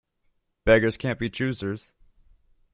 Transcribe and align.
Beggars 0.65 0.97
can't 0.97 1.19
be 1.19 1.29
choosers. 1.29 1.93